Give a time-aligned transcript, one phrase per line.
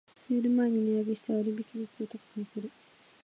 [0.15, 2.71] セール前に値上げして割引率を高く見せる